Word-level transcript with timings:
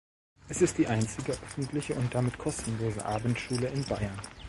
Es 0.49 0.63
ist 0.63 0.79
die 0.79 0.87
einzige 0.87 1.33
öffentliche 1.33 1.93
und 1.93 2.15
damit 2.15 2.39
kostenlose 2.39 3.05
Abendschule 3.05 3.67
in 3.67 3.83
Bayern. 3.85 4.17